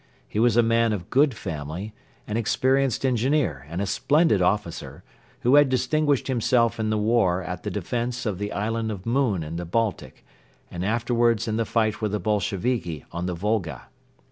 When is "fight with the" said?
11.65-12.19